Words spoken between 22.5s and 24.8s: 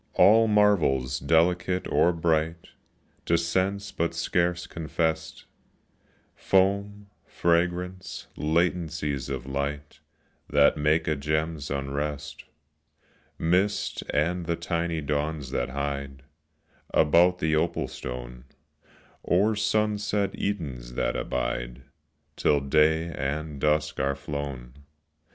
day and dusk are flown.